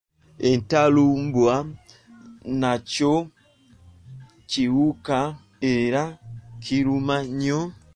[0.49, 1.53] Entalumbwa
[2.59, 3.13] nakyo
[4.51, 5.19] kiwuka
[5.73, 6.03] era
[6.63, 7.59] kiruma nnyo.